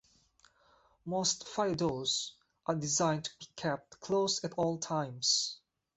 [1.05, 2.33] Most fire doors
[2.65, 5.59] are designed to be kept closed at all times.